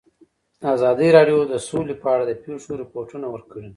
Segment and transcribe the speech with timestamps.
[0.73, 3.69] ازادي راډیو د سوله په اړه د پېښو رپوټونه ورکړي.